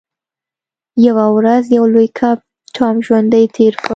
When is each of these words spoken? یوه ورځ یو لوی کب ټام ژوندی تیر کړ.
یوه 1.05 1.25
ورځ 1.37 1.63
یو 1.77 1.85
لوی 1.93 2.07
کب 2.19 2.37
ټام 2.75 2.95
ژوندی 3.05 3.45
تیر 3.55 3.73
کړ. 3.83 3.89